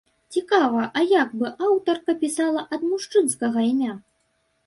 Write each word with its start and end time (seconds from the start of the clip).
Цікава, 0.35 0.85
а 1.01 1.01
як 1.09 1.35
бы 1.41 1.51
аўтарка 1.67 2.15
пісала 2.23 2.61
ад 2.77 2.81
мужчынскага 2.93 3.59
імя? 3.71 3.93